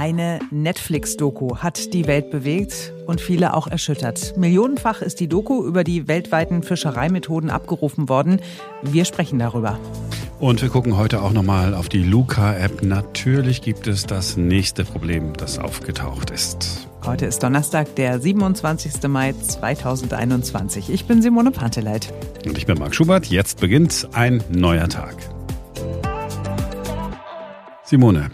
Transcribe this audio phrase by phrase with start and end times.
[0.00, 4.34] Eine Netflix-Doku hat die Welt bewegt und viele auch erschüttert.
[4.34, 8.40] Millionenfach ist die Doku über die weltweiten Fischereimethoden abgerufen worden.
[8.80, 9.78] Wir sprechen darüber.
[10.38, 12.82] Und wir gucken heute auch nochmal auf die Luca-App.
[12.82, 16.88] Natürlich gibt es das nächste Problem, das aufgetaucht ist.
[17.04, 19.06] Heute ist Donnerstag, der 27.
[19.06, 20.88] Mai 2021.
[20.88, 22.10] Ich bin Simone Panteleit.
[22.46, 23.26] Und ich bin Marc Schubert.
[23.26, 25.16] Jetzt beginnt ein neuer Tag.
[27.84, 28.30] Simone,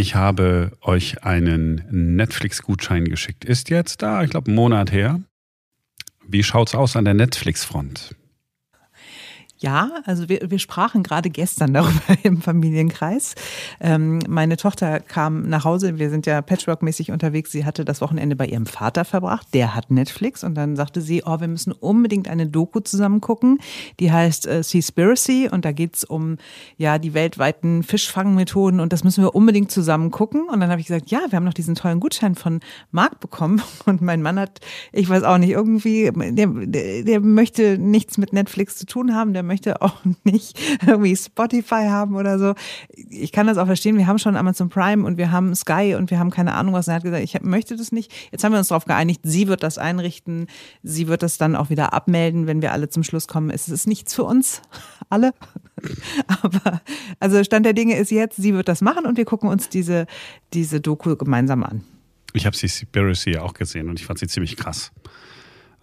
[0.00, 3.44] ich habe euch einen Netflix-Gutschein geschickt.
[3.44, 5.20] Ist jetzt da, ich glaube, einen Monat her.
[6.26, 8.16] Wie schaut's aus an der Netflix-Front?
[9.62, 13.34] Ja, also wir, wir sprachen gerade gestern darüber im Familienkreis.
[13.78, 17.52] Ähm, meine Tochter kam nach Hause, wir sind ja patchwork-mäßig unterwegs.
[17.52, 20.44] Sie hatte das Wochenende bei ihrem Vater verbracht, der hat Netflix.
[20.44, 23.58] Und dann sagte sie, oh, wir müssen unbedingt eine Doku zusammen gucken,
[24.00, 25.50] die heißt äh, Seaspiracy.
[25.52, 26.38] Und da geht's um
[26.78, 28.80] ja die weltweiten Fischfangmethoden.
[28.80, 30.48] Und das müssen wir unbedingt zusammen gucken.
[30.48, 32.60] Und dann habe ich gesagt, ja, wir haben noch diesen tollen Gutschein von
[32.92, 33.60] Marc bekommen.
[33.84, 34.60] Und mein Mann hat,
[34.92, 39.49] ich weiß auch nicht, irgendwie, der, der, möchte nichts mit Netflix zu tun haben, der
[39.50, 42.54] möchte auch nicht irgendwie Spotify haben oder so.
[42.94, 43.98] Ich kann das auch verstehen.
[43.98, 46.86] Wir haben schon Amazon Prime und wir haben Sky und wir haben keine Ahnung was.
[46.86, 48.12] er hat gesagt, ich möchte das nicht.
[48.30, 50.46] Jetzt haben wir uns darauf geeinigt, sie wird das einrichten.
[50.84, 53.50] Sie wird das dann auch wieder abmelden, wenn wir alle zum Schluss kommen.
[53.50, 54.62] Es ist nichts für uns
[55.10, 55.32] alle.
[56.28, 56.80] Aber
[57.18, 60.06] also Stand der Dinge ist jetzt, sie wird das machen und wir gucken uns diese,
[60.52, 61.82] diese Doku gemeinsam an.
[62.32, 64.92] Ich habe Seaspiracy auch gesehen und ich fand sie ziemlich krass.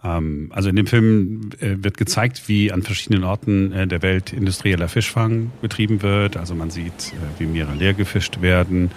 [0.04, 4.32] Ähm, also in dem Film äh, wird gezeigt, wie an verschiedenen Orten äh, der Welt
[4.32, 6.36] industrieller Fischfang betrieben wird.
[6.36, 8.90] Also man sieht, äh, wie Meere leer gefischt werden.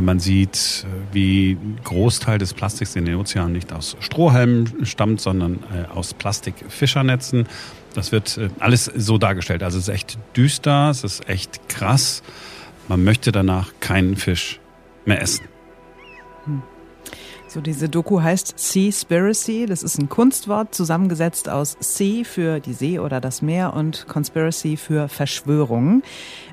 [0.00, 5.58] Man sieht, wie ein Großteil des Plastiks in den Ozeanen nicht aus Strohhalmen stammt, sondern
[5.92, 7.48] aus Plastikfischernetzen.
[7.92, 9.64] Das wird alles so dargestellt.
[9.64, 12.22] Also es ist echt düster, es ist echt krass.
[12.86, 14.60] Man möchte danach keinen Fisch
[15.04, 15.46] mehr essen.
[17.52, 19.66] So, diese Doku heißt Seaspiracy.
[19.66, 24.78] Das ist ein Kunstwort, zusammengesetzt aus Sea für die See oder das Meer und Conspiracy
[24.78, 26.02] für Verschwörung.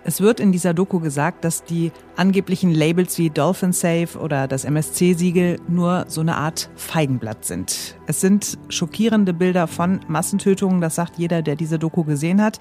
[0.04, 4.66] Es wird in dieser Doku gesagt, dass die angeblichen Labels wie Dolphin Safe oder das
[4.66, 7.96] MSC-Siegel nur so eine Art Feigenblatt sind.
[8.06, 12.60] Es sind schockierende Bilder von Massentötungen, das sagt jeder, der diese Doku gesehen hat.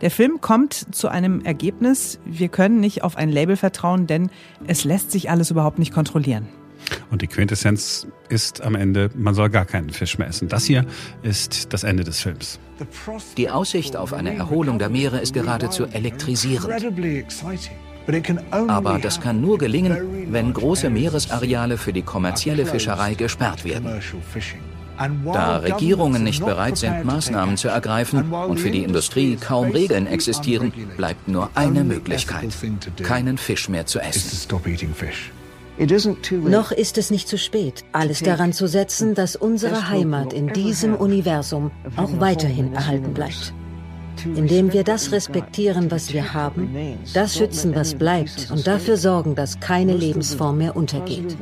[0.00, 4.30] Der Film kommt zu einem Ergebnis, wir können nicht auf ein Label vertrauen, denn
[4.68, 6.46] es lässt sich alles überhaupt nicht kontrollieren.
[7.10, 10.48] Und die Quintessenz ist am Ende, man soll gar keinen Fisch mehr essen.
[10.48, 10.84] Das hier
[11.22, 12.58] ist das Ende des Films.
[13.36, 16.68] Die Aussicht auf eine Erholung der Meere ist geradezu elektrisierend.
[18.50, 24.00] Aber das kann nur gelingen, wenn große Meeresareale für die kommerzielle Fischerei gesperrt werden.
[25.32, 30.72] Da Regierungen nicht bereit sind, Maßnahmen zu ergreifen und für die Industrie kaum Regeln existieren,
[30.96, 32.50] bleibt nur eine Möglichkeit,
[33.02, 34.48] keinen Fisch mehr zu essen.
[35.80, 40.94] Noch ist es nicht zu spät, alles daran zu setzen, dass unsere Heimat in diesem
[40.94, 43.54] Universum auch weiterhin erhalten bleibt.
[44.24, 46.68] Indem wir das respektieren, was wir haben,
[47.14, 51.38] das schützen, was bleibt und dafür sorgen, dass keine Lebensform mehr untergeht.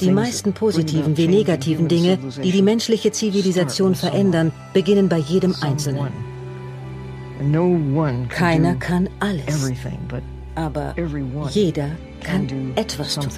[0.00, 6.08] Die meisten positiven wie negativen Dinge, die die menschliche Zivilisation verändern, beginnen bei jedem Einzelnen.
[8.30, 9.70] Keiner kann alles,
[10.54, 10.94] aber
[11.50, 11.90] jeder
[12.22, 13.28] kann etwas tun.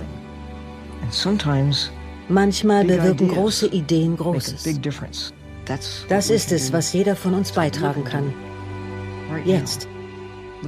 [2.29, 4.65] Manchmal bewirken große Ideen Großes.
[6.09, 8.33] Das ist es, was jeder von uns beitragen kann.
[9.45, 9.89] Jetzt.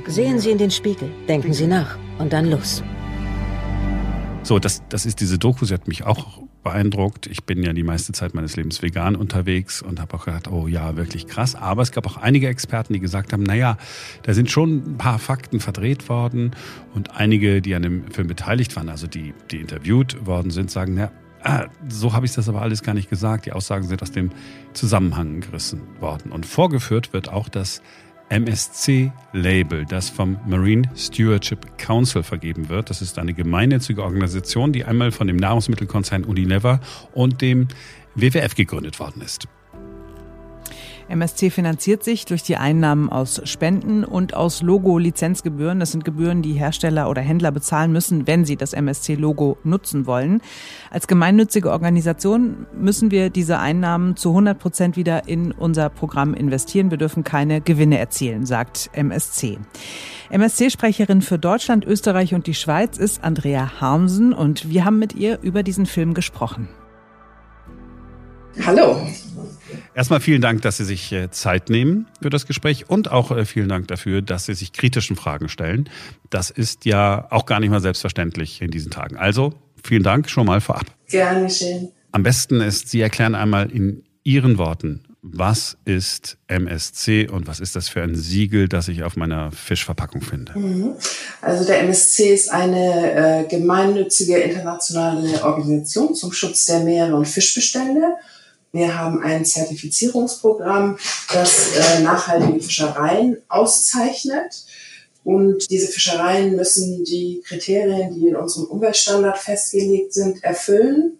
[0.07, 2.83] Sehen Sie in den Spiegel, denken Sie nach und dann los.
[4.43, 5.65] So, das, das ist diese Doku.
[5.65, 7.27] Sie hat mich auch beeindruckt.
[7.27, 10.67] Ich bin ja die meiste Zeit meines Lebens vegan unterwegs und habe auch gedacht, oh
[10.67, 11.55] ja, wirklich krass.
[11.55, 13.79] Aber es gab auch einige Experten, die gesagt haben, naja,
[14.23, 16.53] da sind schon ein paar Fakten verdreht worden
[16.95, 20.95] und einige, die an dem Film beteiligt waren, also die, die interviewt worden sind, sagen,
[20.95, 21.11] na,
[21.43, 23.47] ah, so habe ich das aber alles gar nicht gesagt.
[23.47, 24.31] Die Aussagen sind aus dem
[24.73, 26.33] Zusammenhang gerissen worden.
[26.33, 27.83] Und vorgeführt wird auch das
[28.31, 32.89] MSC-Label, das vom Marine Stewardship Council vergeben wird.
[32.89, 36.81] Das ist eine gemeinnützige Organisation, die einmal von dem Nahrungsmittelkonzern Unilever
[37.13, 37.69] und dem
[38.15, 39.47] WWF gegründet worden ist.
[41.11, 45.81] MSC finanziert sich durch die Einnahmen aus Spenden und aus Logo-Lizenzgebühren.
[45.81, 50.41] Das sind Gebühren, die Hersteller oder Händler bezahlen müssen, wenn sie das MSC-Logo nutzen wollen.
[50.91, 56.91] Als gemeinnützige Organisation müssen wir diese Einnahmen zu 100 Prozent wieder in unser Programm investieren.
[56.91, 59.59] Wir dürfen keine Gewinne erzielen, sagt MSC.
[60.31, 65.41] MSC-Sprecherin für Deutschland, Österreich und die Schweiz ist Andrea Harmsen und wir haben mit ihr
[65.43, 66.69] über diesen Film gesprochen.
[68.65, 69.01] Hallo.
[69.95, 73.45] Erstmal vielen Dank, dass Sie sich äh, Zeit nehmen für das Gespräch und auch äh,
[73.45, 75.89] vielen Dank dafür, dass Sie sich kritischen Fragen stellen.
[76.31, 79.17] Das ist ja auch gar nicht mal selbstverständlich in diesen Tagen.
[79.17, 80.87] Also vielen Dank schon mal vorab.
[81.09, 81.91] Gerne schön.
[82.13, 87.77] Am besten ist, Sie erklären einmal in Ihren Worten, was ist MSC und was ist
[87.77, 90.59] das für ein Siegel, das ich auf meiner Fischverpackung finde?
[90.59, 90.95] Mhm.
[91.43, 98.15] Also der MSC ist eine äh, gemeinnützige internationale Organisation zum Schutz der Meere und Fischbestände.
[98.73, 100.97] Wir haben ein Zertifizierungsprogramm,
[101.33, 104.65] das äh, nachhaltige Fischereien auszeichnet.
[105.25, 111.19] Und diese Fischereien müssen die Kriterien, die in unserem Umweltstandard festgelegt sind, erfüllen.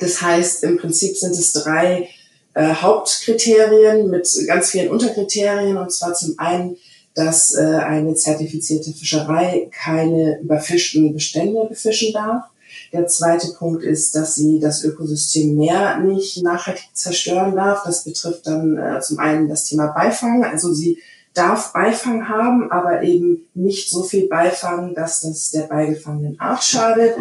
[0.00, 2.08] Das heißt, im Prinzip sind es drei
[2.54, 5.76] äh, Hauptkriterien mit ganz vielen Unterkriterien.
[5.76, 6.76] Und zwar zum einen,
[7.14, 12.44] dass äh, eine zertifizierte Fischerei keine überfischten Bestände befischen darf.
[12.92, 17.84] Der zweite Punkt ist, dass sie das Ökosystem Meer nicht nachhaltig zerstören darf.
[17.84, 20.44] Das betrifft dann äh, zum einen das Thema Beifang.
[20.44, 20.98] Also sie
[21.32, 27.16] darf Beifang haben, aber eben nicht so viel Beifang, dass das der beigefangenen Art schadet.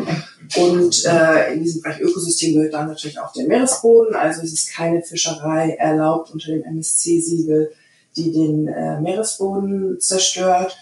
[0.58, 4.16] Und äh, in diesem Bereich Ökosystem gehört dann natürlich auch der Meeresboden.
[4.16, 7.72] Also es ist keine Fischerei erlaubt unter dem MSC-Siegel,
[8.16, 10.76] die den äh, Meeresboden zerstört.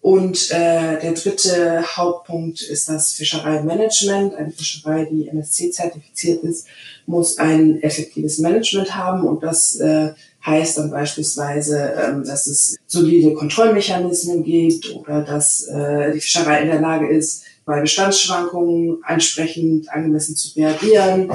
[0.00, 4.34] Und äh, der dritte Hauptpunkt ist das Fischereimanagement.
[4.34, 6.66] Eine Fischerei, die MSC-zertifiziert ist,
[7.06, 10.12] muss ein effektives Management haben und das äh,
[10.46, 16.68] heißt dann beispielsweise, ähm, dass es solide Kontrollmechanismen gibt oder dass äh, die Fischerei in
[16.68, 21.30] der Lage ist, bei Bestandsschwankungen entsprechend angemessen zu reagieren.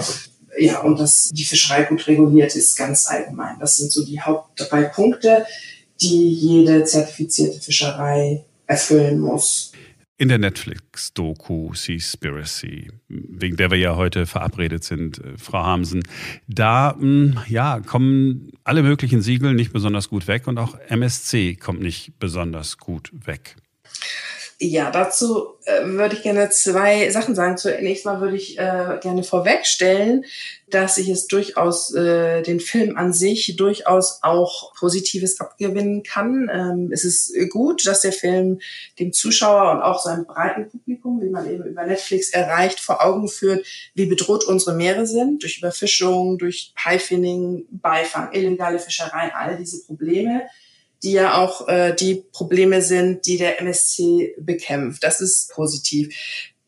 [0.58, 3.58] Ja, und dass die Fischerei gut reguliert ist, ganz allgemein.
[3.60, 5.46] Das sind so die Haupt drei Punkte,
[6.02, 9.72] die jede zertifizierte Fischerei erfüllen muss
[10.18, 16.04] in der Netflix-Doku Seaspiracy, wegen der wir ja heute verabredet sind, äh, Frau Hamsen,
[16.48, 21.82] da hm, ja, kommen alle möglichen Siegel nicht besonders gut weg und auch MSC kommt
[21.82, 23.56] nicht besonders gut weg.
[24.60, 27.58] Ja, dazu äh, würde ich gerne zwei Sachen sagen.
[27.58, 30.26] Zunächst mal würde ich äh, gerne vorwegstellen,
[30.70, 36.50] dass ich es durchaus äh, den Film an sich durchaus auch Positives abgewinnen kann.
[36.54, 38.60] Ähm, es ist gut, dass der Film
[39.00, 43.28] dem Zuschauer und auch seinem breiten Publikum, wie man eben über Netflix erreicht, vor Augen
[43.28, 43.66] führt,
[43.96, 50.44] wie bedroht unsere Meere sind durch Überfischung, durch Haifinning, Beifang, illegale Fischerei, all diese Probleme
[51.04, 55.04] die ja auch äh, die Probleme sind, die der MSC bekämpft.
[55.04, 56.16] Das ist positiv.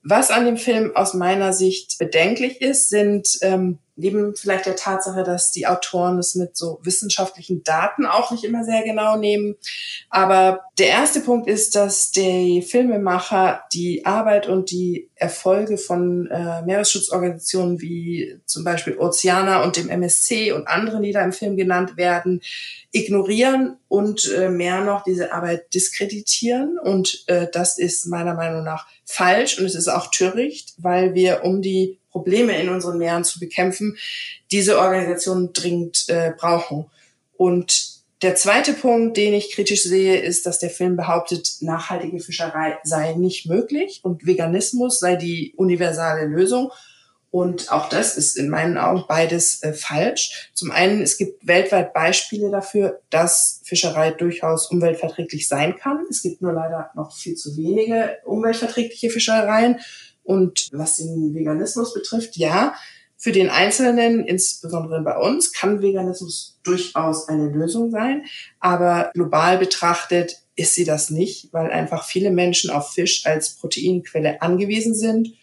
[0.03, 5.23] Was an dem Film aus meiner Sicht bedenklich ist, sind ähm, neben vielleicht der Tatsache,
[5.23, 9.55] dass die Autoren es mit so wissenschaftlichen Daten auch nicht immer sehr genau nehmen.
[10.09, 16.61] Aber der erste Punkt ist, dass die Filmemacher die Arbeit und die Erfolge von äh,
[16.63, 21.95] Meeresschutzorganisationen wie zum Beispiel Oceana und dem MSC und anderen, die da im Film genannt
[21.95, 22.41] werden,
[22.91, 26.77] ignorieren und äh, mehr noch diese Arbeit diskreditieren.
[26.77, 31.43] Und äh, das ist meiner Meinung nach falsch und es ist auch töricht, weil wir,
[31.43, 33.97] um die Probleme in unseren Meeren zu bekämpfen,
[34.49, 36.85] diese Organisationen dringend äh, brauchen.
[37.35, 42.77] Und der zweite Punkt, den ich kritisch sehe, ist, dass der Film behauptet, nachhaltige Fischerei
[42.83, 46.71] sei nicht möglich und Veganismus sei die universale Lösung.
[47.31, 50.51] Und auch das ist in meinen Augen beides äh, falsch.
[50.53, 56.05] Zum einen, es gibt weltweit Beispiele dafür, dass Fischerei durchaus umweltverträglich sein kann.
[56.09, 59.81] Es gibt nur leider noch viel zu wenige umweltverträgliche Fischereien.
[60.25, 62.73] Und was den Veganismus betrifft, ja,
[63.17, 68.25] für den Einzelnen, insbesondere bei uns, kann Veganismus durchaus eine Lösung sein.
[68.59, 74.41] Aber global betrachtet ist sie das nicht, weil einfach viele Menschen auf Fisch als Proteinquelle
[74.41, 75.33] angewiesen sind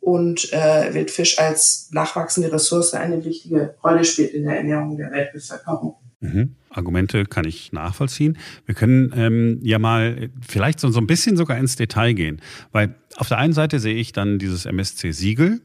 [0.00, 5.96] und äh, Wildfisch als nachwachsende Ressource eine wichtige Rolle spielt in der Ernährung der Weltbevölkerung.
[6.20, 6.56] Mhm.
[6.70, 8.38] Argumente kann ich nachvollziehen.
[8.66, 12.40] Wir können ähm, ja mal vielleicht so, so ein bisschen sogar ins Detail gehen,
[12.72, 15.60] weil auf der einen Seite sehe ich dann dieses MSC-Siegel,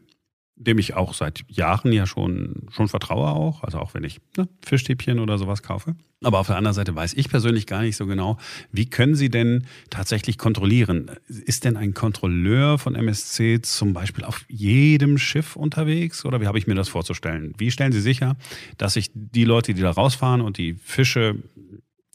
[0.56, 4.48] dem ich auch seit Jahren ja schon, schon vertraue auch, also auch wenn ich ne,
[4.64, 5.96] Fischstäbchen oder sowas kaufe.
[6.24, 8.38] Aber auf der anderen Seite weiß ich persönlich gar nicht so genau,
[8.72, 11.12] wie können Sie denn tatsächlich kontrollieren?
[11.28, 16.58] Ist denn ein Kontrolleur von MSC zum Beispiel auf jedem Schiff unterwegs oder wie habe
[16.58, 17.54] ich mir das vorzustellen?
[17.58, 18.38] Wie stellen Sie sicher,
[18.78, 21.36] dass sich die Leute, die da rausfahren und die Fische,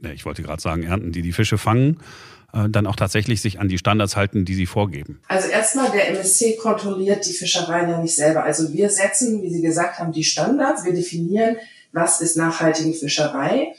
[0.00, 1.98] ich wollte gerade sagen, ernten, die die Fische fangen,
[2.52, 5.20] dann auch tatsächlich sich an die Standards halten, die sie vorgeben?
[5.28, 8.44] Also erstmal, der MSC kontrolliert die Fischereien ja nicht selber.
[8.44, 11.56] Also wir setzen, wie Sie gesagt haben, die Standards, wir definieren,
[11.92, 13.74] was ist nachhaltige Fischerei.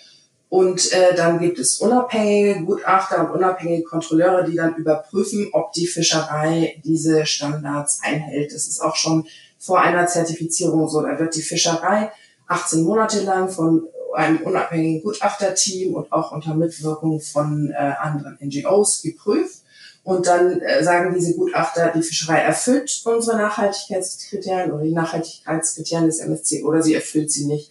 [0.49, 5.85] Und äh, dann gibt es unabhängige Gutachter und unabhängige Kontrolleure, die dann überprüfen, ob die
[5.85, 8.51] Fischerei diese Standards einhält.
[8.53, 9.27] Das ist auch schon
[9.59, 11.01] vor einer Zertifizierung so.
[11.03, 12.11] Da wird die Fischerei
[12.47, 19.01] 18 Monate lang von einem unabhängigen Gutachterteam und auch unter Mitwirkung von äh, anderen NGOs
[19.01, 19.60] geprüft.
[20.04, 26.20] Und dann äh, sagen diese Gutachter, die Fischerei erfüllt unsere Nachhaltigkeitskriterien oder die Nachhaltigkeitskriterien des
[26.20, 27.70] MSC oder sie erfüllt sie nicht.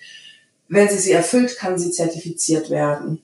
[0.69, 3.23] Wenn sie sie erfüllt, kann sie zertifiziert werden.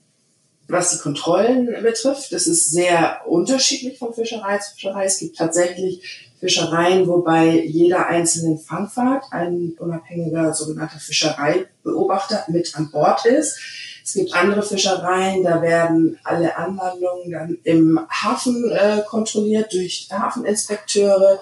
[0.67, 5.05] Was die Kontrollen betrifft, das ist sehr unterschiedlich von Fischerei zu Fischerei.
[5.05, 13.25] Es gibt tatsächlich Fischereien, wobei jeder einzelnen Fangfahrt ein unabhängiger sogenannter Fischereibeobachter mit an Bord
[13.25, 13.57] ist.
[14.03, 21.39] Es gibt andere Fischereien, da werden alle Anlandungen dann im Hafen äh, kontrolliert durch Hafeninspekteure.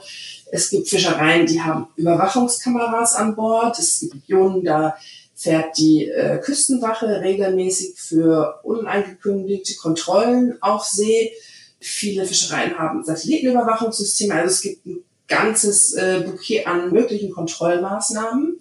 [0.49, 3.77] Es gibt Fischereien, die haben Überwachungskameras an Bord.
[3.79, 4.95] Es gibt Regionen, da
[5.35, 11.33] fährt die äh, Küstenwache regelmäßig für unangekündigte Kontrollen auf See.
[11.85, 14.33] Viele Fischereien haben Satellitenüberwachungssysteme.
[14.33, 18.59] Also es gibt ein ganzes äh, Bouquet an möglichen Kontrollmaßnahmen.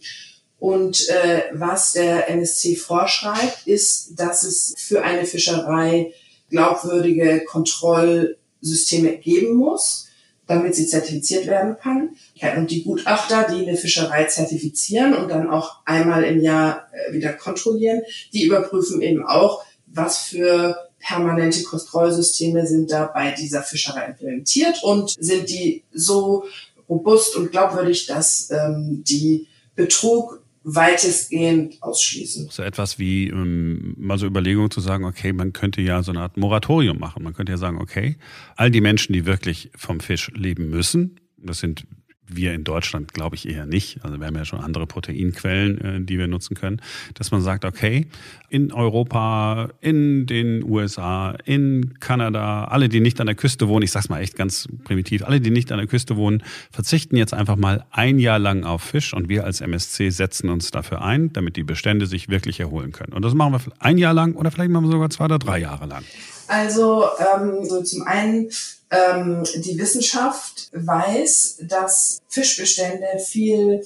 [0.59, 6.13] Und äh, was der NSC vorschreibt, ist, dass es für eine Fischerei
[6.51, 10.09] glaubwürdige Kontrollsysteme geben muss
[10.47, 12.17] damit sie zertifiziert werden kann.
[12.57, 17.33] Und die Gutachter, die eine Fischerei zertifizieren und dann auch einmal im Jahr äh, wieder
[17.33, 18.03] kontrollieren,
[18.33, 25.11] die überprüfen eben auch, was für permanente Kontrollsysteme sind da bei dieser Fischerei implementiert und
[25.11, 26.45] sind die so
[26.89, 32.49] robust und glaubwürdig, dass ähm, die Betrug weitestgehend ausschließen.
[32.51, 36.21] So etwas wie ähm, mal so Überlegungen zu sagen, okay, man könnte ja so eine
[36.21, 37.25] Art Moratorium machen.
[37.25, 38.17] Man könnte ja sagen, okay,
[38.57, 41.85] all die Menschen, die wirklich vom Fisch leben müssen, das sind
[42.29, 44.05] wir in Deutschland glaube ich eher nicht.
[44.05, 46.81] Also wir haben ja schon andere Proteinquellen, äh, die wir nutzen können,
[47.15, 48.07] dass man sagt, okay,
[48.49, 53.91] in Europa, in den USA, in Kanada, alle, die nicht an der Küste wohnen, ich
[53.91, 57.57] sag's mal echt ganz primitiv, alle, die nicht an der Küste wohnen, verzichten jetzt einfach
[57.57, 61.57] mal ein Jahr lang auf Fisch und wir als MSC setzen uns dafür ein, damit
[61.57, 63.13] die Bestände sich wirklich erholen können.
[63.13, 65.59] Und das machen wir ein Jahr lang oder vielleicht machen wir sogar zwei oder drei
[65.59, 66.05] Jahre lang.
[66.53, 68.51] Also ähm, so zum einen
[68.91, 73.83] ähm, die Wissenschaft weiß, dass Fischbestände viel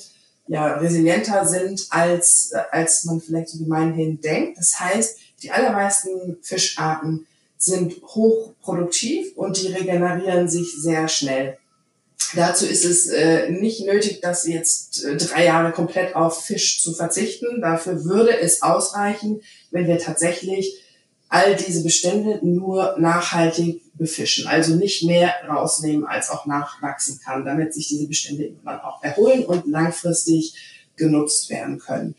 [0.48, 4.58] ja, resilienter sind, als, als man vielleicht so gemeinhin denkt.
[4.58, 11.58] Das heißt, die allermeisten Fischarten sind hochproduktiv und die regenerieren sich sehr schnell.
[12.34, 16.92] Dazu ist es äh, nicht nötig, dass jetzt äh, drei Jahre komplett auf Fisch zu
[16.94, 17.60] verzichten.
[17.60, 20.82] Dafür würde es ausreichen, wenn wir tatsächlich
[21.28, 24.46] all diese Bestände nur nachhaltig befischen.
[24.46, 29.44] Also nicht mehr rausnehmen, als auch nachwachsen kann, damit sich diese Bestände irgendwann auch erholen
[29.44, 30.54] und langfristig
[30.96, 32.14] genutzt werden können.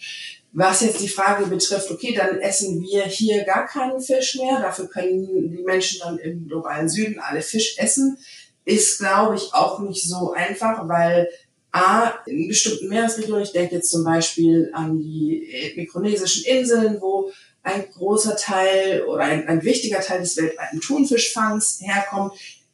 [0.53, 4.87] Was jetzt die Frage betrifft, okay, dann essen wir hier gar keinen Fisch mehr, dafür
[4.87, 8.17] können die Menschen dann im globalen Süden alle Fisch essen,
[8.65, 11.29] ist, glaube ich, auch nicht so einfach, weil
[11.71, 17.31] A, in bestimmten Meeresregionen, ich denke jetzt zum Beispiel an die mikronesischen Inseln, wo
[17.67, 22.33] ein großer Teil oder ein, ein wichtiger Teil des weltweiten Thunfischfangs herkommt.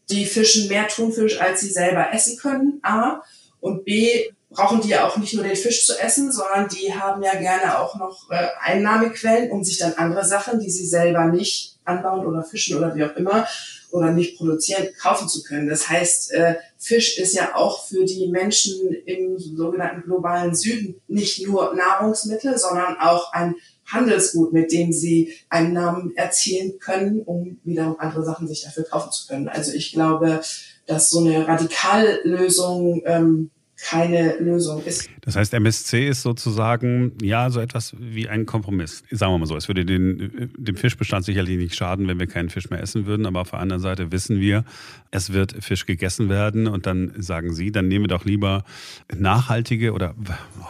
[0.09, 3.23] Die fischen mehr Thunfisch, als sie selber essen können, A.
[3.59, 7.23] Und B, brauchen die ja auch nicht nur den Fisch zu essen, sondern die haben
[7.23, 11.79] ja gerne auch noch äh, Einnahmequellen, um sich dann andere Sachen, die sie selber nicht
[11.85, 13.47] anbauen oder fischen oder wie auch immer
[13.91, 15.69] oder nicht produzieren, kaufen zu können.
[15.69, 21.47] Das heißt, äh, Fisch ist ja auch für die Menschen im sogenannten globalen Süden nicht
[21.47, 23.55] nur Nahrungsmittel, sondern auch ein
[23.85, 29.27] Handelsgut, mit dem sie Einnahmen erzielen können, um wiederum andere Sachen sich dafür kaufen zu
[29.27, 29.49] können.
[29.49, 30.41] Also ich glaube,
[30.85, 33.49] dass so eine Radikallösung ähm,
[33.83, 35.09] keine Lösung ist.
[35.21, 39.03] Das heißt, MSC ist sozusagen ja so etwas wie ein Kompromiss.
[39.11, 42.49] Sagen wir mal so, es würde den, dem Fischbestand sicherlich nicht schaden, wenn wir keinen
[42.49, 44.63] Fisch mehr essen würden, aber auf der anderen Seite wissen wir,
[45.11, 48.63] es wird Fisch gegessen werden und dann sagen Sie, dann nehmen wir doch lieber
[49.13, 50.15] nachhaltige oder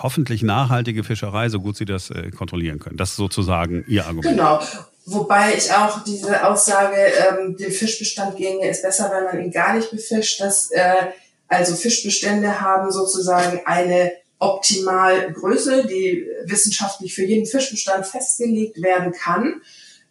[0.01, 2.97] hoffentlich nachhaltige Fischerei, so gut Sie das äh, kontrollieren können.
[2.97, 4.35] Das ist sozusagen Ihr Argument.
[4.35, 4.59] Genau.
[5.05, 9.75] Wobei ich auch diese Aussage, ähm, dem Fischbestand ginge es besser, wenn man ihn gar
[9.75, 11.07] nicht befischt, dass äh,
[11.47, 19.61] also Fischbestände haben sozusagen eine Optimalgröße, die wissenschaftlich für jeden Fischbestand festgelegt werden kann.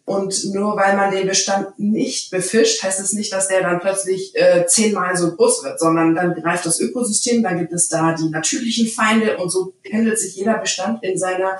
[0.05, 4.35] Und nur weil man den Bestand nicht befischt, heißt es nicht, dass der dann plötzlich
[4.35, 8.29] äh, zehnmal so groß wird, sondern dann greift das Ökosystem, dann gibt es da die
[8.29, 11.57] natürlichen Feinde und so pendelt sich jeder Bestand in seiner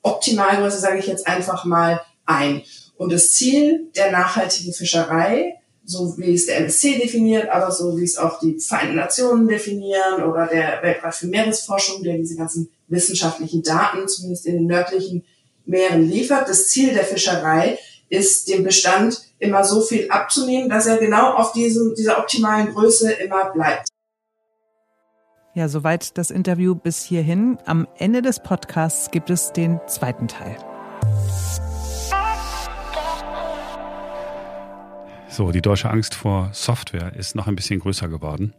[0.00, 2.62] Optimalgröße, sage ich jetzt einfach mal, ein.
[2.96, 8.04] Und das Ziel der nachhaltigen Fischerei so wie es der MSC definiert, aber so wie
[8.04, 13.62] es auch die Vereinten Nationen definieren oder der Weltrat für Meeresforschung, der diese ganzen wissenschaftlichen
[13.62, 15.24] Daten zumindest in den nördlichen
[15.64, 16.48] Meeren liefert.
[16.48, 21.52] Das Ziel der Fischerei ist, dem Bestand immer so viel abzunehmen, dass er genau auf
[21.52, 23.88] diesem, dieser optimalen Größe immer bleibt.
[25.54, 27.58] Ja, soweit das Interview bis hierhin.
[27.66, 30.56] Am Ende des Podcasts gibt es den zweiten Teil.
[35.32, 38.52] So, die deutsche Angst vor Software ist noch ein bisschen größer geworden.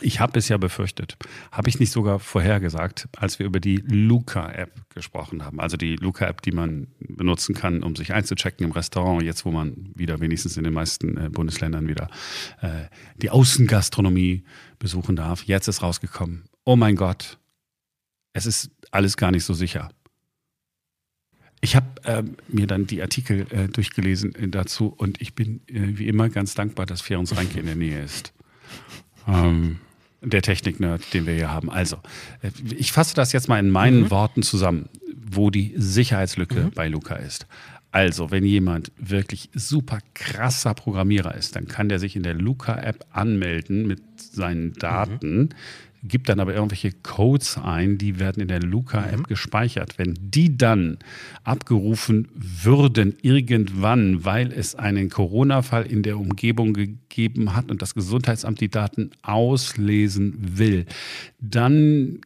[0.00, 1.16] Ich habe es ja befürchtet.
[1.52, 5.60] Habe ich nicht sogar vorhergesagt, als wir über die Luca-App gesprochen haben.
[5.60, 9.92] Also die Luca-App, die man benutzen kann, um sich einzuchecken im Restaurant, jetzt wo man
[9.94, 12.08] wieder wenigstens in den meisten äh, Bundesländern wieder
[12.62, 14.42] äh, die Außengastronomie
[14.80, 15.44] besuchen darf.
[15.44, 16.46] Jetzt ist rausgekommen.
[16.64, 17.38] Oh mein Gott,
[18.32, 19.90] es ist alles gar nicht so sicher.
[21.60, 25.98] Ich habe äh, mir dann die Artikel äh, durchgelesen äh, dazu und ich bin äh,
[25.98, 28.32] wie immer ganz dankbar, dass Ferenc Reinke in der Nähe ist.
[29.28, 29.78] Ähm,
[30.22, 31.70] der Technik-Nerd, den wir hier haben.
[31.70, 31.96] Also,
[32.42, 34.10] äh, ich fasse das jetzt mal in meinen mhm.
[34.10, 36.70] Worten zusammen, wo die Sicherheitslücke mhm.
[36.70, 37.46] bei Luca ist.
[37.92, 43.04] Also, wenn jemand wirklich super krasser Programmierer ist, dann kann der sich in der Luca-App
[43.12, 45.38] anmelden mit seinen Daten.
[45.38, 45.48] Mhm
[46.02, 49.24] gibt dann aber irgendwelche Codes ein, die werden in der Luca-App mhm.
[49.24, 49.98] gespeichert.
[49.98, 50.98] Wenn die dann
[51.44, 58.60] abgerufen würden irgendwann, weil es einen Corona-Fall in der Umgebung gegeben hat und das Gesundheitsamt
[58.60, 60.86] die Daten auslesen will,
[61.38, 62.20] dann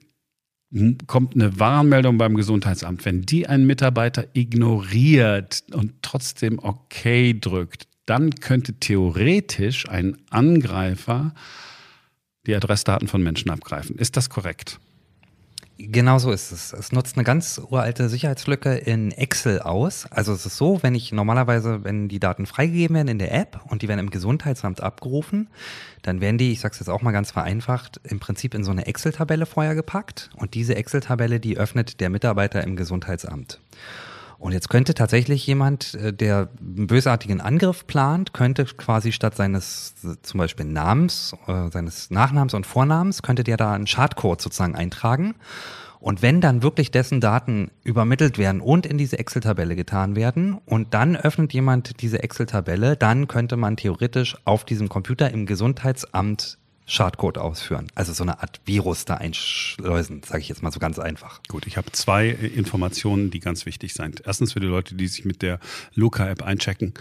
[1.07, 3.04] kommt eine Warnmeldung beim Gesundheitsamt.
[3.04, 11.33] Wenn die einen Mitarbeiter ignoriert und trotzdem OK drückt, dann könnte theoretisch ein Angreifer
[12.47, 13.97] die Adressdaten von Menschen abgreifen.
[13.97, 14.79] Ist das korrekt?
[15.77, 16.73] Genau so ist es.
[16.73, 20.07] Es nutzt eine ganz uralte Sicherheitslücke in Excel aus.
[20.09, 23.61] Also es ist so, wenn ich normalerweise, wenn die Daten freigegeben werden in der App
[23.69, 25.49] und die werden im Gesundheitsamt abgerufen,
[26.03, 28.71] dann werden die, ich sage es jetzt auch mal ganz vereinfacht, im Prinzip in so
[28.71, 33.59] eine Excel-Tabelle vorher gepackt und diese Excel-Tabelle, die öffnet der Mitarbeiter im Gesundheitsamt.
[34.38, 39.95] Und jetzt könnte tatsächlich jemand, äh, der einen bösartigen Angriff plant, könnte quasi statt seines
[40.23, 45.35] zum Beispiel Namens, äh, seines Nachnamens und Vornamens, könnte der da einen Schadcode sozusagen eintragen.
[46.05, 50.93] Und wenn dann wirklich dessen Daten übermittelt werden und in diese Excel-Tabelle getan werden und
[50.93, 57.38] dann öffnet jemand diese Excel-Tabelle, dann könnte man theoretisch auf diesem Computer im Gesundheitsamt Schadcode
[57.38, 57.87] ausführen.
[57.95, 61.40] Also so eine Art Virus da einschleusen, sage ich jetzt mal so ganz einfach.
[61.49, 64.23] Gut, ich habe zwei äh, Informationen, die ganz wichtig sind.
[64.27, 65.61] Erstens für die Leute, die sich mit der
[65.94, 66.94] Luca-App einchecken.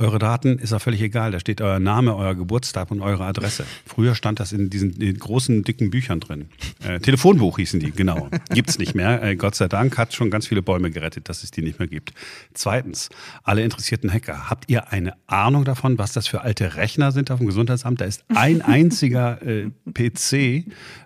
[0.00, 1.32] Eure Daten ist ja völlig egal.
[1.32, 3.64] Da steht euer Name, euer Geburtstag und eure Adresse.
[3.84, 6.50] Früher stand das in diesen in großen, dicken Büchern drin.
[6.86, 8.28] Äh, Telefonbuch hießen die, genau.
[8.50, 9.20] Gibt's nicht mehr.
[9.24, 11.88] Äh, Gott sei Dank hat schon ganz viele Bäume gerettet, dass es die nicht mehr
[11.88, 12.12] gibt.
[12.54, 13.08] Zweitens,
[13.42, 17.38] alle interessierten Hacker, habt ihr eine Ahnung davon, was das für alte Rechner sind auf
[17.38, 18.00] dem Gesundheitsamt?
[18.00, 20.32] Da ist ein einziger äh, PC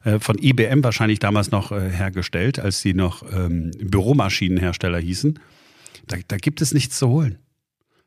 [0.04, 5.38] äh, von IBM wahrscheinlich damals noch äh, hergestellt, als die noch ähm, Büromaschinenhersteller hießen.
[6.08, 7.38] Da, da gibt es nichts zu holen.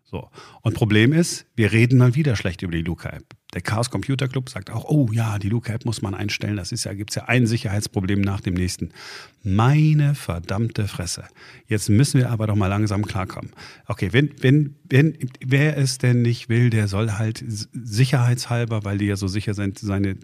[0.06, 0.30] So.
[0.62, 3.26] Und Problem ist, wir reden mal wieder schlecht über die Luca-App.
[3.56, 6.58] Der Chaos Computer Club sagt auch, oh ja, die Luca-App muss man einstellen.
[6.58, 8.92] Das ist ja, gibt's ja ein Sicherheitsproblem nach dem nächsten.
[9.42, 11.24] Meine verdammte Fresse.
[11.68, 13.52] Jetzt müssen wir aber doch mal langsam klarkommen.
[13.88, 19.06] Okay, wenn, wenn, wenn, wer es denn nicht will, der soll halt sicherheitshalber, weil die
[19.06, 20.18] ja so sicher sind, seine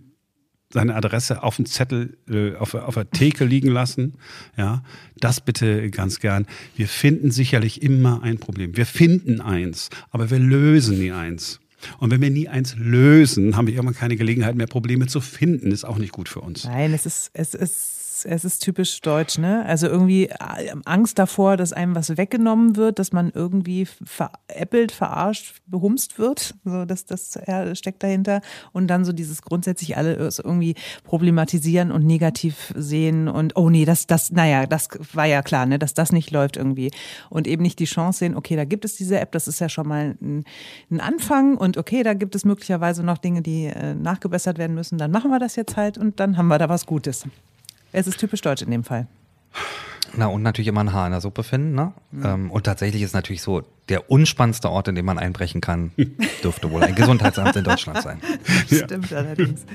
[0.71, 4.13] seine Adresse auf dem Zettel, äh, auf, auf der Theke liegen lassen.
[4.57, 4.83] Ja,
[5.19, 6.47] das bitte ganz gern.
[6.75, 8.75] Wir finden sicherlich immer ein Problem.
[8.75, 11.59] Wir finden eins, aber wir lösen nie eins.
[11.99, 15.71] Und wenn wir nie eins lösen, haben wir irgendwann keine Gelegenheit mehr, Probleme zu finden.
[15.71, 16.65] Ist auch nicht gut für uns.
[16.65, 19.65] Nein, es ist, es ist es ist typisch deutsch, ne?
[19.65, 25.61] Also irgendwie äh, Angst davor, dass einem was weggenommen wird, dass man irgendwie veräppelt, verarscht,
[25.65, 26.55] behumst wird.
[26.65, 27.39] So, das, das
[27.73, 28.41] steckt dahinter.
[28.71, 34.07] Und dann so dieses grundsätzlich alle irgendwie problematisieren und negativ sehen und oh nee, das,
[34.07, 36.91] das, naja, das war ja klar, ne, dass das nicht läuft irgendwie.
[37.29, 39.69] Und eben nicht die Chance sehen, okay, da gibt es diese App, das ist ja
[39.69, 40.43] schon mal ein,
[40.89, 44.97] ein Anfang und okay, da gibt es möglicherweise noch Dinge, die äh, nachgebessert werden müssen.
[44.97, 47.25] Dann machen wir das jetzt halt und dann haben wir da was Gutes.
[47.91, 49.07] Es ist typisch deutsch in dem Fall.
[50.13, 51.73] Na, und natürlich immer ein Haar in der Suppe finden.
[51.73, 51.93] Ne?
[52.11, 52.51] Mhm.
[52.51, 55.91] und tatsächlich ist natürlich so, der unspannendste Ort, in dem man einbrechen kann,
[56.43, 58.19] dürfte wohl ein Gesundheitsamt in Deutschland sein.
[58.67, 59.65] Stimmt allerdings.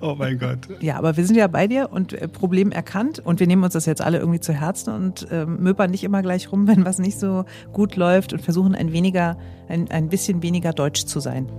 [0.00, 0.68] Oh mein Gott.
[0.80, 3.72] Ja, aber wir sind ja bei dir und äh, Problem erkannt und wir nehmen uns
[3.72, 6.98] das jetzt alle irgendwie zu Herzen und äh, möpern nicht immer gleich rum, wenn was
[6.98, 11.50] nicht so gut läuft und versuchen ein weniger, ein, ein bisschen weniger deutsch zu sein.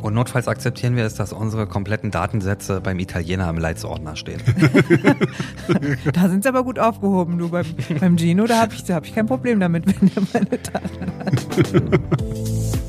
[0.00, 4.40] Und notfalls akzeptieren wir es, dass unsere kompletten Datensätze beim Italiener im Leitsordner stehen.
[6.12, 7.38] da sind sie aber gut aufgehoben.
[7.38, 7.66] Du beim,
[8.00, 12.82] beim Gino, da habe ich, hab ich kein Problem damit, wenn er meine Daten hat.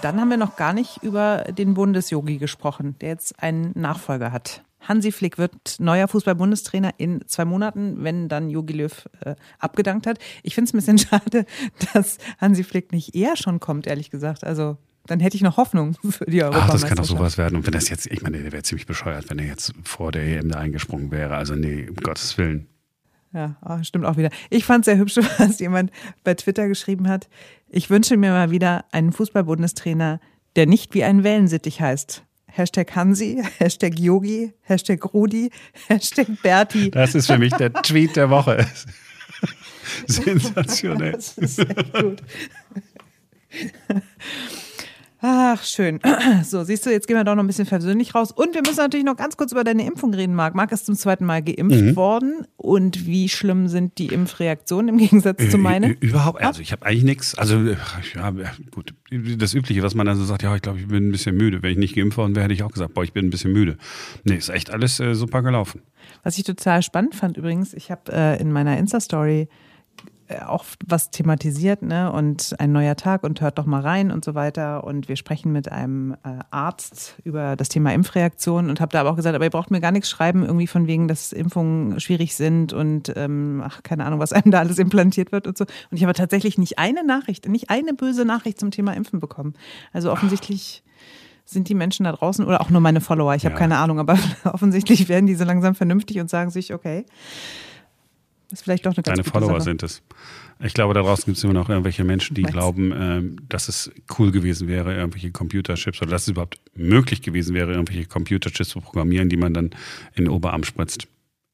[0.00, 4.32] und dann haben wir noch gar nicht über den Bundesyogi gesprochen, der jetzt einen Nachfolger
[4.32, 4.62] hat.
[4.80, 10.18] Hansi Flick wird neuer Fußball-Bundestrainer in zwei Monaten, wenn dann Jogi Löw äh, abgedankt hat.
[10.42, 11.44] Ich finde es ein bisschen schade,
[11.92, 14.42] dass Hansi Flick nicht eher schon kommt, ehrlich gesagt.
[14.42, 16.70] Also dann hätte ich noch Hoffnung für die Europameisterschaft.
[16.70, 17.56] Ach, das kann doch sowas werden.
[17.56, 20.22] Und wenn das jetzt, ich meine, der wäre ziemlich bescheuert, wenn er jetzt vor der
[20.22, 21.36] EM da eingesprungen wäre.
[21.36, 22.68] Also nee, um Gottes Willen.
[23.32, 24.30] Ja, oh, stimmt auch wieder.
[24.48, 25.90] Ich fand es sehr hübsch, was jemand
[26.24, 27.28] bei Twitter geschrieben hat.
[27.68, 30.20] Ich wünsche mir mal wieder einen Fußball-Bundestrainer,
[30.56, 32.24] der nicht wie ein Wellensittich heißt.
[32.46, 35.50] Hashtag Hansi, Hashtag Yogi, Hashtag Rudi,
[35.88, 36.90] Hashtag Berti.
[36.90, 38.66] Das ist für mich der Tweet der Woche.
[40.06, 41.12] Sensationell.
[41.12, 42.22] Das ist sehr gut.
[45.22, 46.00] Ach, schön.
[46.44, 48.30] So, siehst du, jetzt gehen wir doch noch ein bisschen persönlich raus.
[48.32, 50.54] Und wir müssen natürlich noch ganz kurz über deine Impfung reden, Marc.
[50.54, 51.96] Marc ist zum zweiten Mal geimpft mhm.
[51.96, 52.46] worden.
[52.56, 55.94] Und wie schlimm sind die Impfreaktionen im Gegensatz zu meinen?
[56.00, 57.34] Überhaupt, also ich habe eigentlich nichts.
[57.34, 58.32] Also, ja,
[58.70, 61.36] gut, das Übliche, was man dann so sagt, ja, ich glaube, ich bin ein bisschen
[61.36, 61.62] müde.
[61.62, 63.52] Wenn ich nicht geimpft worden wäre, hätte ich auch gesagt, boah, ich bin ein bisschen
[63.52, 63.76] müde.
[64.24, 65.82] Nee, ist echt alles äh, super gelaufen.
[66.22, 69.48] Was ich total spannend fand übrigens, ich habe äh, in meiner Insta-Story äh,
[70.46, 72.12] auch was thematisiert, ne?
[72.12, 74.84] Und ein neuer Tag und hört doch mal rein und so weiter.
[74.84, 79.10] Und wir sprechen mit einem äh, Arzt über das Thema Impfreaktion und habe da aber
[79.10, 82.34] auch gesagt, aber ihr braucht mir gar nichts schreiben, irgendwie von wegen, dass Impfungen schwierig
[82.34, 85.64] sind und ähm, ach, keine Ahnung, was einem da alles implantiert wird und so.
[85.64, 89.54] Und ich habe tatsächlich nicht eine Nachricht, nicht eine böse Nachricht zum Thema Impfen bekommen.
[89.92, 90.82] Also offensichtlich.
[91.44, 93.58] sind die Menschen da draußen oder auch nur meine Follower, ich habe ja.
[93.58, 97.04] keine Ahnung, aber offensichtlich werden die so langsam vernünftig und sagen sich, okay,
[98.52, 99.62] ist vielleicht doch eine ganz Deine Follower Sache.
[99.62, 100.02] sind es.
[100.62, 102.52] Ich glaube, da draußen gibt es immer noch irgendwelche Menschen, die Meinst?
[102.52, 107.54] glauben, ähm, dass es cool gewesen wäre, irgendwelche Computerchips oder dass es überhaupt möglich gewesen
[107.54, 109.66] wäre, irgendwelche Computerchips zu programmieren, die man dann
[110.14, 111.08] in den Oberarm spritzt.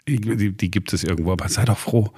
[0.08, 2.12] Die, die gibt es irgendwo, aber sei doch froh,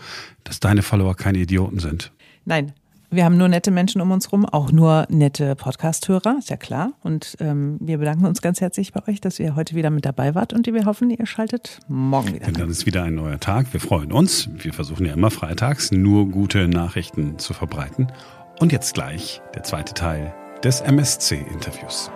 [0.44, 2.12] dass deine Follower keine Idioten sind.
[2.44, 2.72] Nein,
[3.10, 6.92] wir haben nur nette Menschen um uns rum, auch nur nette Podcast-Hörer, ist ja klar.
[7.02, 10.34] Und ähm, wir bedanken uns ganz herzlich bei euch, dass ihr heute wieder mit dabei
[10.34, 12.46] wart und wir hoffen, ihr schaltet morgen wieder.
[12.46, 13.72] Denn dann ist wieder ein neuer Tag.
[13.72, 14.48] Wir freuen uns.
[14.52, 18.12] Wir versuchen ja immer freitags nur gute Nachrichten zu verbreiten.
[18.60, 22.10] Und jetzt gleich der zweite Teil des MSC-Interviews.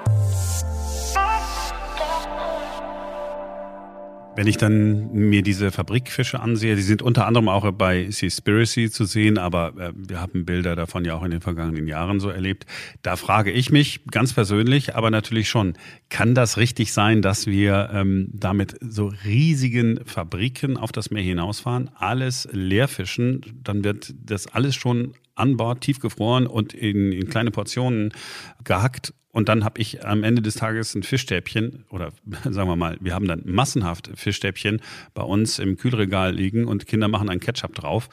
[4.34, 9.04] Wenn ich dann mir diese Fabrikfische ansehe, die sind unter anderem auch bei Seaspiracy zu
[9.04, 12.64] sehen, aber äh, wir haben Bilder davon ja auch in den vergangenen Jahren so erlebt.
[13.02, 15.74] Da frage ich mich ganz persönlich, aber natürlich schon,
[16.08, 21.90] kann das richtig sein, dass wir ähm, damit so riesigen Fabriken auf das Meer hinausfahren,
[21.94, 28.12] alles leerfischen, dann wird das alles schon an Bord tiefgefroren und in, in kleine Portionen
[28.64, 32.12] gehackt und dann habe ich am Ende des Tages ein Fischstäbchen oder
[32.44, 34.80] sagen wir mal, wir haben dann massenhaft Fischstäbchen
[35.14, 38.08] bei uns im Kühlregal liegen und Kinder machen einen Ketchup drauf.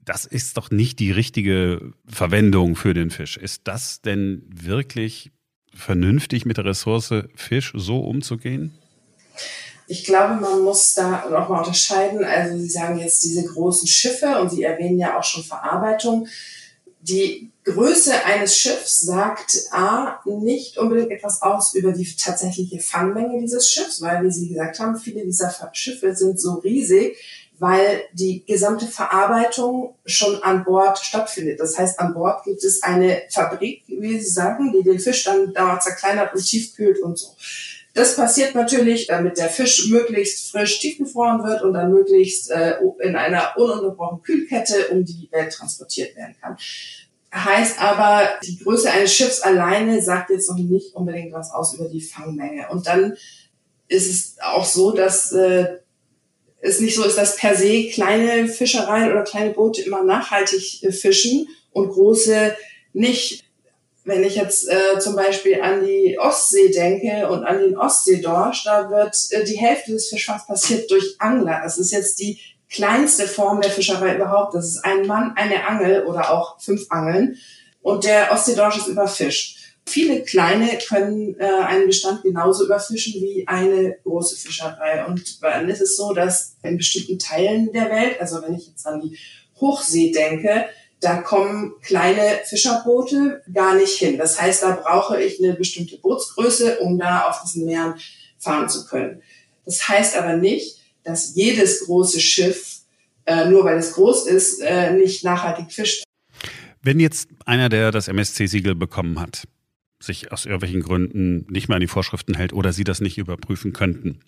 [0.00, 3.36] Das ist doch nicht die richtige Verwendung für den Fisch.
[3.36, 5.30] Ist das denn wirklich
[5.74, 8.78] vernünftig mit der Ressource Fisch so umzugehen?
[9.88, 12.24] Ich glaube, man muss da nochmal unterscheiden.
[12.24, 16.28] Also Sie sagen jetzt diese großen Schiffe und Sie erwähnen ja auch schon Verarbeitung.
[17.00, 23.68] Die Größe eines Schiffs sagt A nicht unbedingt etwas aus über die tatsächliche Fangmenge dieses
[23.68, 27.16] Schiffs, weil, wie Sie gesagt haben, viele dieser Schiffe sind so riesig,
[27.58, 31.58] weil die gesamte Verarbeitung schon an Bord stattfindet.
[31.58, 35.52] Das heißt, an Bord gibt es eine Fabrik, wie Sie sagen, die den Fisch dann
[35.52, 37.34] dauernd zerkleinert und tiefkühlt und so.
[37.94, 43.16] Das passiert natürlich, damit der Fisch möglichst frisch tiefgefroren wird und dann möglichst äh, in
[43.16, 46.58] einer ununterbrochenen Kühlkette um die Welt transportiert werden kann.
[47.36, 51.86] Heißt aber, die Größe eines Schiffs alleine sagt jetzt noch nicht unbedingt was aus über
[51.86, 52.68] die Fangmenge.
[52.70, 53.14] Und dann
[53.88, 55.76] ist es auch so, dass äh,
[56.60, 60.92] es nicht so ist, dass per se kleine Fischereien oder kleine Boote immer nachhaltig äh,
[60.92, 62.56] fischen und große
[62.94, 63.44] nicht.
[64.04, 68.88] Wenn ich jetzt äh, zum Beispiel an die Ostsee denke und an den Ostseedorsch, da
[68.88, 71.60] wird äh, die Hälfte des Fischfangs passiert durch Angler.
[71.62, 72.38] Das ist jetzt die
[72.70, 74.54] kleinste Form der Fischerei überhaupt.
[74.54, 77.36] Das ist ein Mann, eine Angel oder auch fünf Angeln.
[77.82, 79.58] Und der Ostseedorsch ist überfischt.
[79.88, 85.04] Viele kleine können äh, einen Bestand genauso überfischen wie eine große Fischerei.
[85.06, 88.84] Und dann ist es so, dass in bestimmten Teilen der Welt, also wenn ich jetzt
[88.84, 89.16] an die
[89.60, 90.66] Hochsee denke,
[91.00, 94.18] da kommen kleine Fischerboote gar nicht hin.
[94.18, 97.94] Das heißt, da brauche ich eine bestimmte Bootsgröße, um da auf diesen Meeren
[98.38, 99.22] fahren zu können.
[99.64, 102.80] Das heißt aber nicht, dass jedes große Schiff,
[103.26, 106.02] äh, nur weil es groß ist, äh, nicht nachhaltig fischt.
[106.82, 109.44] Wenn jetzt einer, der das MSC-Siegel bekommen hat,
[110.00, 113.72] sich aus irgendwelchen Gründen nicht mehr an die Vorschriften hält oder sie das nicht überprüfen
[113.72, 114.20] könnten,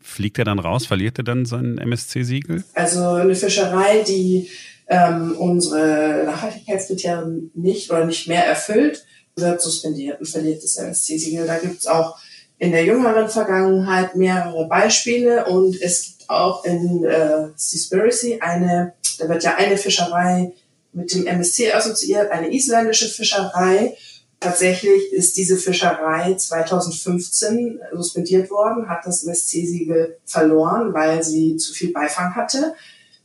[0.00, 2.64] fliegt er dann raus, verliert er dann sein MSC-Siegel?
[2.74, 4.48] Also eine Fischerei, die
[4.88, 9.04] ähm, unsere Nachhaltigkeitskriterien nicht oder nicht mehr erfüllt,
[9.36, 11.46] wird suspendiert und verliert das MSC-Siegel.
[11.46, 12.18] Da gibt es auch
[12.60, 19.28] in der jüngeren Vergangenheit mehrere Beispiele und es gibt auch in äh, Seaspiracy eine, da
[19.30, 20.52] wird ja eine Fischerei
[20.92, 23.96] mit dem MSC assoziiert, eine isländische Fischerei.
[24.40, 31.92] Tatsächlich ist diese Fischerei 2015 suspendiert worden, hat das MSC-Siegel verloren, weil sie zu viel
[31.92, 32.74] Beifang hatte.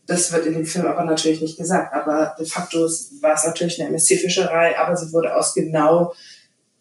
[0.08, 1.94] Das wird in dem Film aber natürlich nicht gesagt.
[1.94, 2.88] Aber de facto
[3.20, 6.14] war es natürlich eine MSC-Fischerei, aber sie wurde aus genau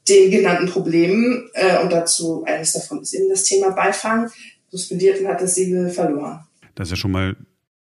[0.08, 4.30] den genannten Problemen, äh, und dazu eines davon ist eben das Thema Beifang,
[4.70, 6.40] suspendiert und hat das Siegel verloren.
[6.74, 7.36] Das ist ja schon mal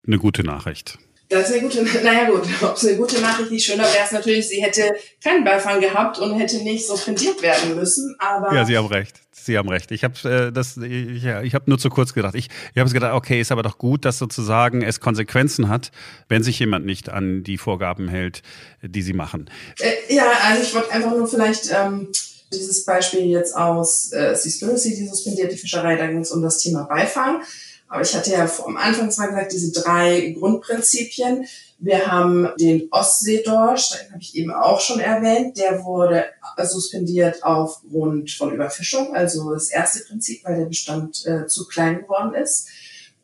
[0.06, 0.98] eine gute Nachricht.
[1.28, 4.12] Das ist eine gute, naja gut, ob es eine gute Nachricht ist, schöner wäre es
[4.12, 8.54] natürlich, sie hätte keinen Beifang gehabt und hätte nicht suspendiert werden müssen, aber...
[8.54, 9.20] Ja, Sie haben recht.
[9.44, 9.90] Sie haben recht.
[9.90, 12.34] Ich habe äh, das, ich, ja, ich habe nur zu kurz gedacht.
[12.34, 15.90] Ich, ich habe gedacht, okay, ist aber doch gut, dass sozusagen es Konsequenzen hat,
[16.28, 18.42] wenn sich jemand nicht an die Vorgaben hält,
[18.82, 19.50] die sie machen.
[19.80, 22.08] Äh, ja, also ich wollte einfach nur vielleicht ähm,
[22.52, 26.84] dieses Beispiel jetzt aus äh, Seaspiracy, die suspendierte Fischerei, da ging es um das Thema
[26.84, 27.42] Beifang.
[27.88, 31.46] Aber ich hatte ja am Anfang zwar gesagt, diese drei Grundprinzipien.
[31.78, 36.24] Wir haben den Ostseedorsch, den habe ich eben auch schon erwähnt, der wurde
[36.62, 42.34] suspendiert aufgrund von Überfischung, also das erste Prinzip, weil der Bestand äh, zu klein geworden
[42.34, 42.68] ist.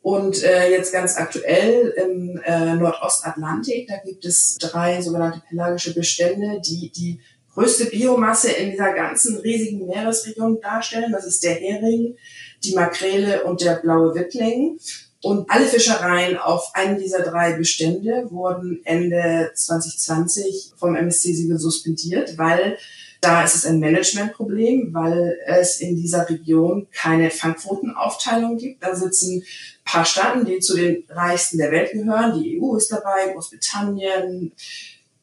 [0.01, 6.59] Und äh, jetzt ganz aktuell im äh, Nordostatlantik, da gibt es drei sogenannte pelagische Bestände,
[6.59, 7.19] die die
[7.53, 11.11] größte Biomasse in dieser ganzen riesigen Meeresregion darstellen.
[11.11, 12.15] Das ist der Hering,
[12.63, 14.79] die Makrele und der blaue Wittling.
[15.21, 22.77] Und alle Fischereien auf einen dieser drei Bestände wurden Ende 2020 vom MSC-Siegel suspendiert, weil
[23.21, 28.83] da ist es ein Managementproblem, weil es in dieser Region keine Fangquotenaufteilung gibt.
[28.83, 29.43] Da sitzen
[29.85, 32.41] paar Staaten, die zu den reichsten der Welt gehören.
[32.41, 34.51] Die EU ist dabei, Großbritannien,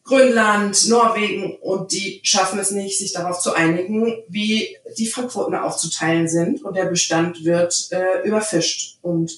[0.09, 6.29] Grönland, Norwegen und die schaffen es nicht, sich darauf zu einigen, wie die Fangquoten aufzuteilen
[6.29, 8.97] sind und der Bestand wird äh, überfischt.
[9.03, 9.33] Und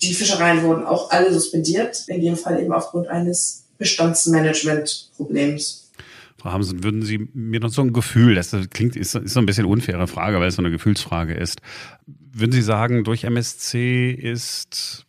[0.00, 5.90] die Fischereien wurden auch alle suspendiert, in dem Fall eben aufgrund eines Bestandsmanagementproblems.
[6.38, 9.46] Frau Hamsen, würden Sie mir noch so ein Gefühl, das klingt, ist, ist so ein
[9.46, 11.60] bisschen unfaire Frage, weil es so eine Gefühlsfrage ist.
[12.06, 15.04] Würden Sie sagen, durch MSC ist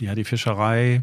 [0.00, 1.02] ja die Fischerei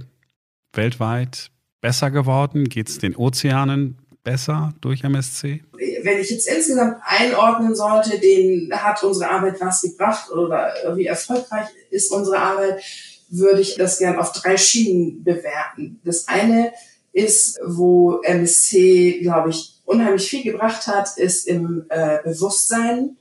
[0.72, 1.50] weltweit
[1.84, 2.70] besser geworden?
[2.70, 5.64] Geht es den Ozeanen besser durch MSC?
[6.02, 11.68] Wenn ich jetzt insgesamt einordnen sollte, den hat unsere Arbeit was gebracht oder wie erfolgreich
[11.92, 12.82] ist unsere Arbeit,
[13.30, 16.00] würde ich das gern auf drei Schienen bewerten.
[16.06, 16.72] Das eine
[17.12, 23.18] ist, wo MSC, glaube ich, unheimlich viel gebracht hat, ist im äh, Bewusstsein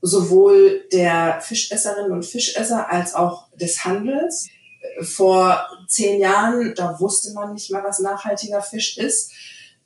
[0.00, 4.48] sowohl der Fischesserinnen und Fischesser als auch des Handels.
[5.02, 9.32] Vor zehn Jahren, da wusste man nicht mal, was nachhaltiger Fisch ist.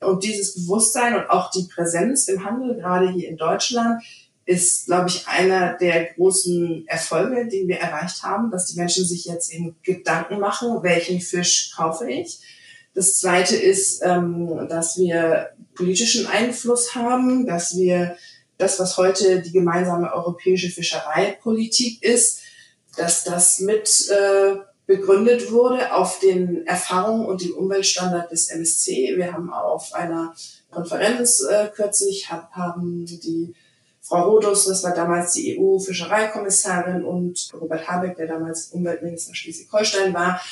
[0.01, 4.03] Und dieses Bewusstsein und auch die Präsenz im Handel, gerade hier in Deutschland,
[4.44, 9.25] ist, glaube ich, einer der großen Erfolge, die wir erreicht haben, dass die Menschen sich
[9.27, 12.40] jetzt eben Gedanken machen, welchen Fisch kaufe ich.
[12.94, 18.16] Das Zweite ist, ähm, dass wir politischen Einfluss haben, dass wir
[18.59, 22.40] das, was heute die gemeinsame europäische Fischereipolitik ist,
[22.96, 29.14] dass das mit äh, begründet wurde auf den Erfahrungen und dem Umweltstandard des MSC.
[29.16, 30.35] Wir haben auf einer
[30.71, 33.55] Konferenz äh, kürzlich hab, haben die
[34.01, 40.42] Frau Rodos, das war damals die EU-Fischereikommissarin und Robert Habeck, der damals Umweltminister Schleswig-Holstein war,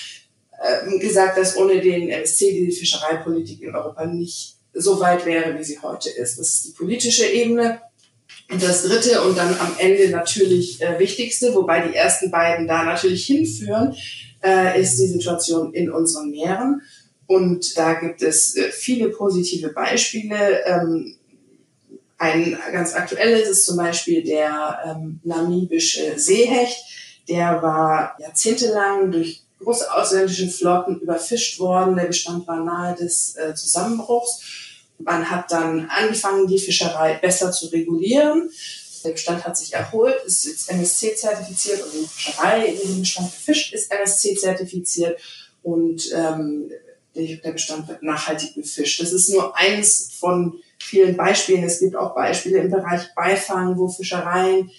[0.62, 5.64] äh, gesagt, dass ohne den MSC die Fischereipolitik in Europa nicht so weit wäre, wie
[5.64, 6.38] sie heute ist.
[6.38, 7.80] Das ist die politische Ebene.
[8.50, 12.84] Und das dritte und dann am Ende natürlich äh, wichtigste, wobei die ersten beiden da
[12.84, 13.94] natürlich hinführen,
[14.42, 16.82] äh, ist die Situation in unseren Meeren.
[17.26, 20.64] Und da gibt es äh, viele positive Beispiele.
[20.64, 21.14] Ähm,
[22.18, 26.84] ein ganz aktuelles ist zum Beispiel der ähm, namibische Seehecht.
[27.28, 31.94] Der war jahrzehntelang durch große ausländische Flotten überfischt worden.
[31.94, 34.69] Der Bestand war nahe des äh, Zusammenbruchs.
[35.02, 38.50] Man hat dann angefangen, die Fischerei besser zu regulieren.
[39.02, 43.72] Der Bestand hat sich erholt, ist jetzt MSC-zertifiziert und die Fischerei in dem Bestand gefischt
[43.72, 45.18] ist MSC-zertifiziert
[45.62, 46.70] und ähm,
[47.14, 49.00] der Bestand wird nachhaltig befischt.
[49.00, 51.64] Das ist nur eins von vielen Beispielen.
[51.64, 54.70] Es gibt auch Beispiele im Bereich Beifang, wo Fischereien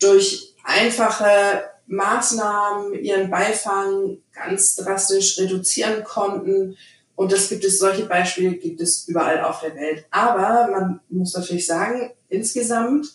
[0.00, 6.76] durch einfache Maßnahmen ihren Beifang ganz drastisch reduzieren konnten
[7.20, 10.06] und das gibt es, solche Beispiele gibt es überall auf der Welt.
[10.10, 13.08] Aber man muss natürlich sagen, insgesamt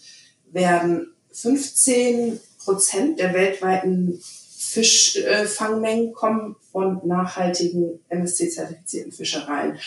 [0.52, 9.80] werden 15 Prozent der weltweiten Fischfangmengen kommen von nachhaltigen MSC-zertifizierten Fischereien.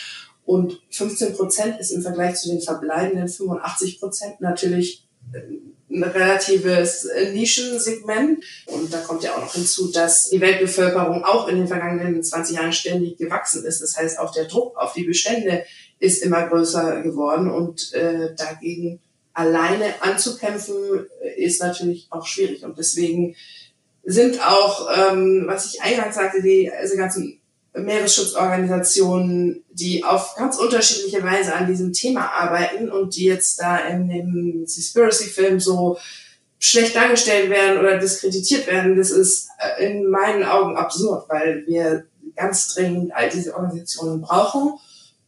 [0.43, 5.39] Und 15 Prozent ist im Vergleich zu den verbleibenden 85 Prozent natürlich äh,
[5.89, 8.43] ein relatives Nischensegment.
[8.67, 12.57] Und da kommt ja auch noch hinzu, dass die Weltbevölkerung auch in den vergangenen 20
[12.57, 13.81] Jahren ständig gewachsen ist.
[13.81, 15.63] Das heißt, auch der Druck auf die Bestände
[15.99, 18.99] ist immer größer geworden und äh, dagegen
[19.33, 22.63] alleine anzukämpfen ist natürlich auch schwierig.
[22.63, 23.35] Und deswegen
[24.03, 27.38] sind auch, ähm, was ich eingangs sagte, die, diese ganzen
[27.73, 34.09] Meeresschutzorganisationen, die auf ganz unterschiedliche Weise an diesem Thema arbeiten und die jetzt da in
[34.09, 35.97] dem Seaspiracy-Film so
[36.59, 42.05] schlecht dargestellt werden oder diskreditiert werden, das ist äh, in meinen Augen absurd, weil wir
[42.35, 44.73] ganz dringend all diese Organisationen brauchen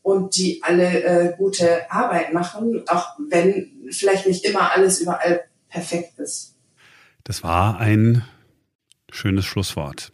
[0.02, 6.20] und die alle äh, gute Arbeit machen, auch wenn vielleicht nicht immer alles überall perfekt
[6.20, 6.56] ist.
[7.24, 8.26] Das war ein
[9.12, 10.12] schönes Schlusswort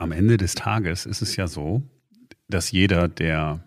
[0.00, 1.82] am Ende des Tages ist es ja so,
[2.48, 3.60] dass jeder, der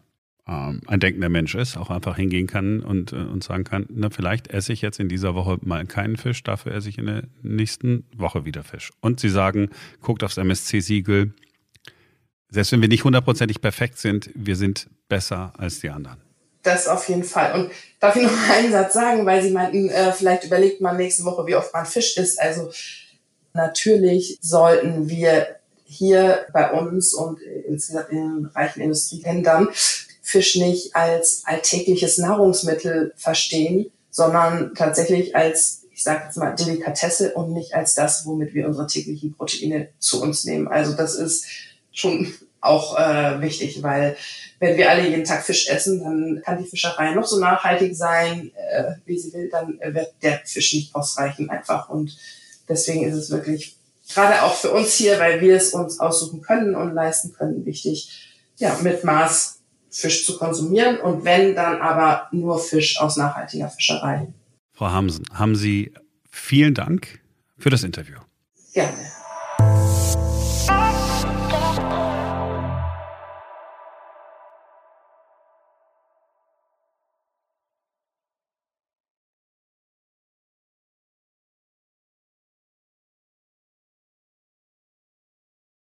[0.47, 4.09] ähm, ein denkender Mensch ist, auch einfach hingehen kann und, äh, und sagen kann, na,
[4.09, 7.23] vielleicht esse ich jetzt in dieser Woche mal keinen Fisch, dafür esse ich in der
[7.43, 8.91] nächsten Woche wieder Fisch.
[8.99, 9.69] Und sie sagen,
[10.01, 11.33] guckt aufs MSC-Siegel,
[12.49, 16.17] selbst wenn wir nicht hundertprozentig perfekt sind, wir sind besser als die anderen.
[16.63, 17.53] Das auf jeden Fall.
[17.53, 21.25] Und darf ich noch einen Satz sagen, weil Sie meinten, äh, vielleicht überlegt man nächste
[21.25, 22.39] Woche, wie oft man Fisch isst.
[22.39, 22.71] Also
[23.53, 25.59] natürlich sollten wir
[25.93, 29.69] hier bei uns und insgesamt in reichen Industrieländern
[30.21, 37.53] Fisch nicht als alltägliches Nahrungsmittel verstehen, sondern tatsächlich als, ich sage jetzt mal, Delikatesse und
[37.53, 40.67] nicht als das, womit wir unsere täglichen Proteine zu uns nehmen.
[40.67, 41.45] Also das ist
[41.91, 44.15] schon auch äh, wichtig, weil
[44.59, 48.51] wenn wir alle jeden Tag Fisch essen, dann kann die Fischerei noch so nachhaltig sein,
[48.55, 51.89] äh, wie sie will, dann wird der Fisch nicht ausreichen einfach.
[51.89, 52.17] Und
[52.69, 53.75] deswegen ist es wirklich
[54.13, 58.29] gerade auch für uns hier, weil wir es uns aussuchen können und leisten können, wichtig,
[58.57, 64.27] ja, mit Maß Fisch zu konsumieren und wenn, dann aber nur Fisch aus nachhaltiger Fischerei.
[64.73, 65.93] Frau Hamsen, haben Sie
[66.29, 67.21] vielen Dank
[67.59, 68.17] für das Interview.
[68.73, 68.97] Gerne.